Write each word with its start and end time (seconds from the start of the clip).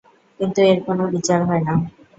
কিন্তু 0.39 0.59
এর 0.63 0.77
কোনো 0.87 1.03
বিচার 1.13 1.39
হয়না। 1.49 1.73